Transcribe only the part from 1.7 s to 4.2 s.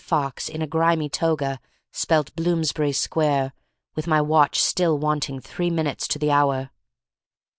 spelt Bloomsbury Square with my